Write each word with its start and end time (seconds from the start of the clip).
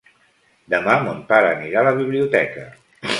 Demà 0.73 0.95
mon 1.07 1.19
pare 1.33 1.51
anirà 1.57 1.83
a 1.83 1.87
la 1.89 1.93
biblioteca. 1.99 2.65